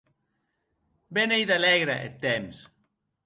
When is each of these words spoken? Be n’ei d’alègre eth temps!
Be 1.13 1.21
n’ei 1.27 1.43
d’alègre 1.49 1.95
eth 2.07 2.19
temps! 2.23 2.57